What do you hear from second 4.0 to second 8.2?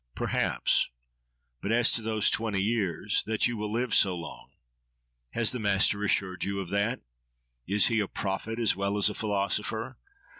long. Has the master assured you of that? Is he a